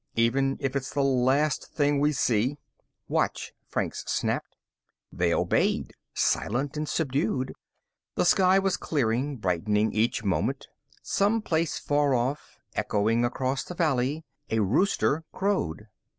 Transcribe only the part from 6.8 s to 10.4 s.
subdued. The sky was clearing, brightening each